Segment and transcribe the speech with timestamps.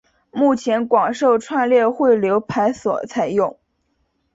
[0.31, 3.59] 目前广受串列汇流排所采用。